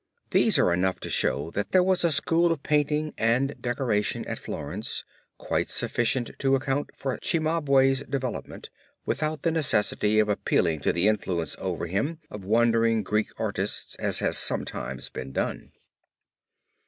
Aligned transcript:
These 0.31 0.57
are 0.57 0.73
enough 0.73 0.99
to 1.01 1.11
show 1.11 1.51
that 1.51 1.73
there 1.73 1.83
was 1.83 2.03
a 2.03 2.11
school 2.11 2.51
of 2.51 2.63
painting 2.63 3.13
and 3.19 3.53
decoration 3.61 4.25
at 4.25 4.39
Florence 4.39 5.03
quite 5.37 5.69
sufficient 5.69 6.31
to 6.39 6.55
account 6.55 6.89
for 6.95 7.15
Cimabue's 7.19 8.01
development, 8.09 8.71
without 9.05 9.43
the 9.43 9.51
necessity 9.51 10.17
of 10.17 10.27
appealing 10.27 10.79
to 10.79 10.91
the 10.91 11.07
influence 11.07 11.55
over 11.59 11.85
him 11.85 12.17
of 12.31 12.43
wandering 12.45 13.03
Greek 13.03 13.27
artists 13.37 13.93
as 13.97 14.17
has 14.17 14.39
sometimes 14.39 15.09
been 15.09 15.33
done. 15.33 15.71